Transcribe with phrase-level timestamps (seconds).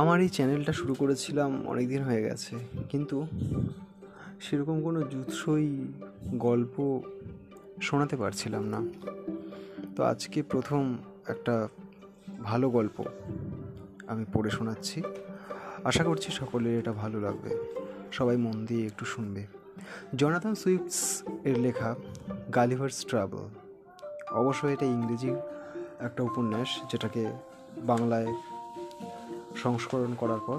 [0.00, 2.54] আমার এই চ্যানেলটা শুরু করেছিলাম অনেক দিন হয়ে গেছে,
[2.92, 3.16] কিন্তু
[4.44, 5.68] সেরকম কোনো জুৎসই
[6.46, 6.74] গল্প
[7.86, 8.80] শোনাতে পারছিলাম না।
[9.94, 10.82] তো আজকে প্রথম
[11.32, 11.54] একটা
[12.48, 12.96] ভালো গল্প
[14.12, 14.98] আমি পড়ে শোনাচ্ছি।
[15.90, 17.50] আশা করছি সকলের এটা ভালো লাগবে।
[18.18, 19.42] সবাই মন দিয়ে একটু শুনবে।
[20.20, 21.00] জনাথন সুইফটস
[21.48, 21.90] এর লেখা
[22.56, 23.44] গালিভার্স ট্রাভেল
[24.40, 25.32] অবশ্যই এটা ইংরেজি
[26.06, 27.22] একটা উপন্যাস যেটাকে
[27.90, 28.30] বাংলায়
[29.56, 30.58] সংস্করণ করার পর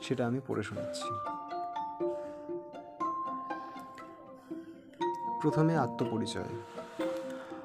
[0.00, 1.08] সেটা আমি পড়ে শোনাচ্ছি
[5.42, 6.52] প্রথমে আত্মপরিচয়।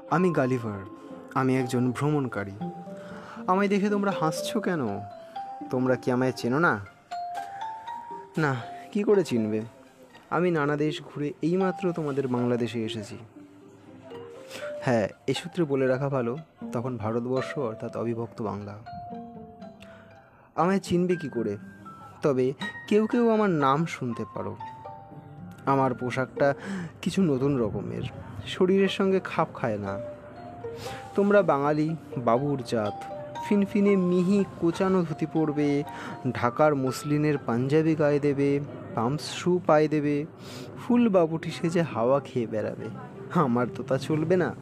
[0.09, 0.80] আমি গালিভার,
[1.34, 2.52] আমি একজন ভ্রমণকারী।
[3.48, 4.99] আমায় দেখে তোমরা হাসছো কেন?
[5.70, 6.86] তোমরা কি আমায় চেনো না?
[8.38, 8.55] না,
[8.91, 9.61] কি করে চিনবে?
[10.30, 13.17] আমি নানা দেশ ঘুরে এইমাত্র তোমাদের বাংলাদেশে এসেছি।
[14.81, 16.38] হ্যাঁ এ সূত্রে বলে রাখা ভালো,
[16.73, 19.03] তখন ভারতবর্ষ অর্থাৎ অবিভক্ত বাংলা।
[20.56, 21.58] আমায় চিনবে কি করে?
[22.22, 22.54] তবে
[22.88, 24.58] কেউ কেউ আমার নাম শুনতে পারো।
[25.66, 26.54] আমার পোশাকটা
[27.02, 28.02] কিছু নতুন রকমের।
[28.48, 30.00] শরীরের সঙ্গে খাপ খায় না।
[31.16, 33.04] তোমরা বাঙালি, বাবুর জাত।
[33.50, 35.84] ফিনফিনে মিহি কোচানো ধুতি পরবে,
[36.32, 38.60] ঢাকার মুসলিনের পাঞ্জাবি গায়ে দেবে,
[38.95, 40.26] পাম্পস শু পায়ে দেবে,
[40.84, 42.86] ফুল বাবুটি সেজে হাওয়া খেয়ে বেড়াবে।
[43.34, 44.56] আমার তো তা চলবে না।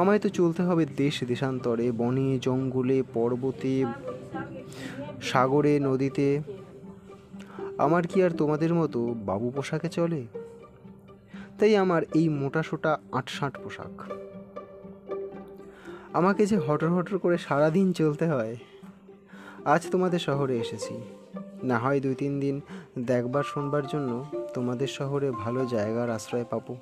[0.00, 3.74] আমায় তো চলতে হবে দেশ দেশান্তরে, বনে, জঙ্গলে, পর্বতে,
[5.30, 6.28] সাগরে, নদীতে।
[7.84, 10.22] আমার কি আর তোমাদের মতো বাবু পোশাকে চলে?
[11.58, 13.94] তাই আমার এই মোটা সোটা আটসাঁট পোশাক।
[16.18, 18.54] আমাকে যে হটর হটর করে সারাদিন চলতে হয়,
[19.74, 20.94] আজ তোমাদের শহরে এসেছি।
[21.70, 22.56] না হয় দুই তিন দিন
[23.10, 24.10] দেখবার, শুনবার জন্য
[24.54, 26.72] তোমাদের শহরে ভালো জায়গার আশ্রয় পাবো।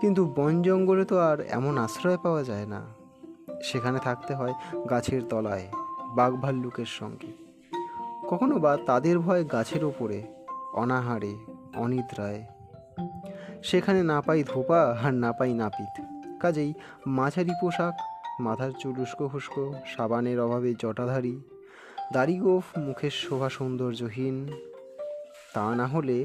[0.00, 2.82] কিন্তু বন জঙ্গলে তো আর এমন আশ্রয় পাওয়া যায় না।
[3.64, 4.54] সেখানে থাকতে হয়
[4.90, 5.68] গাছের তলায়,
[6.14, 7.32] বাঘ ভাল্লুকের সঙ্গে।
[8.28, 10.22] কখনো বা তাদের ভয় গাছের ওপরে,
[10.72, 11.34] অনাহারে,
[11.74, 12.46] অনিদ্রায়।
[13.62, 16.02] সেখানে না পাই ধোপা আর না পাই নাপিত।
[16.40, 16.74] কাজেই
[17.06, 17.94] মাঝারি পোশাক,
[18.40, 21.40] মাথার চুল উস্কো সাবানের অভাবে জটাধারী
[22.12, 24.48] দাড়ি গোফ মুখের শোভা সৌন্দর্যহীন।
[25.54, 26.24] তা না হলে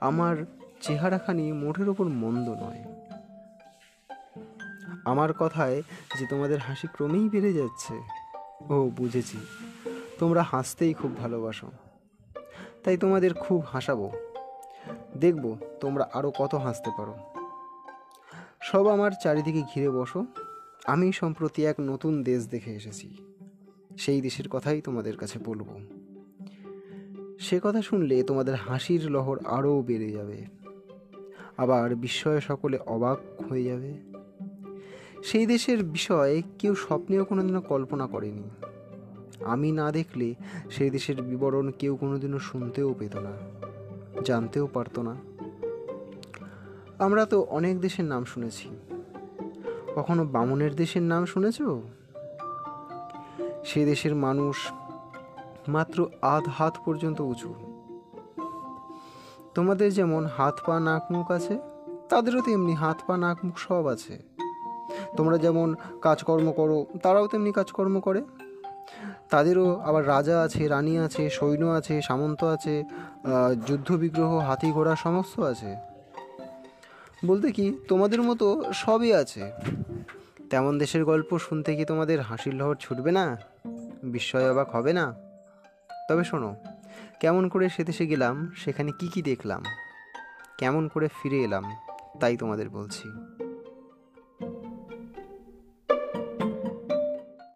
[0.00, 0.36] আমার
[0.80, 2.84] চেহারাখানি মোটের ওপর মন্দ নয়।
[5.08, 5.82] আমার কথায়
[6.18, 7.94] যে তোমাদের হাসি ক্রমেই বেড়ে যাচ্ছে।
[8.74, 9.38] ও, বুঝেছি।
[10.18, 11.70] তোমরা হাসতেই খুব ভালোবাসো।
[12.84, 14.10] তাই তোমাদের খুব হাসাবো।
[15.16, 17.14] দেখব তোমরা আরও কত হাসতে পারো।
[18.62, 20.26] সব আমার চারিদিকে ঘিরে বসো।
[20.84, 23.16] আমি সম্প্রতি এক নতুন দেশ দেখে এসেছি।
[23.98, 25.86] সেই দেশের কথাই তোমাদের কাছে বলব।
[27.40, 30.46] সে কথা শুনলে তোমাদের হাসির লহর আরও বেড়ে যাবে।
[31.56, 34.07] আবার বিস্ময়ে সকলে অবাক হয়ে যাবে।
[35.22, 38.50] সেই দেশের বিষয়ে কেউ স্বপ্নেও কোনোদিনও কল্পনা করেনি।
[39.44, 40.34] আমি না দেখলে
[40.70, 43.32] সেই দেশের বিবরণ কেউ কোনোদিনও শুনতেও পেত না,
[44.24, 45.16] জানতেও পারতো না।
[46.98, 48.68] আমরা তো অনেক দেশের নাম শুনেছি।
[49.94, 51.62] কখনো বামনের দেশের নাম শুনেছ?
[53.64, 54.72] সে দেশের মানুষ
[55.68, 57.54] মাত্র আধ হাত পর্যন্ত উঁচু।
[59.54, 61.58] তোমাদের যেমন হাত পা, নাক, মুখ আছে,
[62.08, 64.37] তাদেরও তেমনি হাত পা, নাক, মুখ সব আছে।
[65.16, 65.68] তোমরা যেমন
[66.06, 68.20] কাজকর্ম করো, তারাও তেমনি কাজকর্ম করে।
[69.32, 72.74] তাদেরও আবার রাজা আছে, রানী আছে, সৈন্য আছে, সামন্ত আছে
[73.68, 75.70] যুদ্ধ বিগ্রহ হাতি ঘোড়া সমস্ত আছে।
[77.28, 78.46] বলতে কি, তোমাদের মতো
[78.82, 79.42] সবই আছে।
[80.52, 83.24] তেমন দেশের গল্প শুনতে কি তোমাদের হাসির লহর ছুটবে না?
[84.14, 85.06] বিস্ময় অবাক হবে না?
[86.08, 86.50] তবে শোনো,
[87.22, 89.62] কেমন করে সে দেশে গেলাম, সেখানে কি কি দেখলাম,
[90.60, 91.64] কেমন করে ফিরে এলাম,
[92.20, 93.06] তাই তোমাদের বলছি।